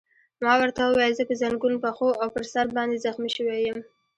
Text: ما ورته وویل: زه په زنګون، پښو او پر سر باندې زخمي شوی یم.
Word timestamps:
ما 0.43 0.53
ورته 0.61 0.81
وویل: 0.83 1.17
زه 1.19 1.23
په 1.29 1.33
زنګون، 1.41 1.75
پښو 1.83 2.09
او 2.21 2.27
پر 2.35 2.43
سر 2.51 2.65
باندې 2.77 3.01
زخمي 3.05 3.29
شوی 3.37 3.59
یم. 3.67 3.79